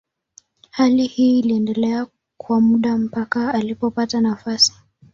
[0.69, 2.07] Hali hii iliendelea
[2.37, 4.73] kwa muda mpaka alipopata nafasi.